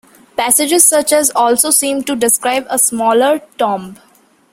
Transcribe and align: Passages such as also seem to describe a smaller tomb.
Passages 0.35 0.83
such 0.83 1.13
as 1.13 1.29
also 1.35 1.69
seem 1.69 2.01
to 2.05 2.15
describe 2.15 2.65
a 2.71 2.79
smaller 2.79 3.39
tomb. 3.59 3.99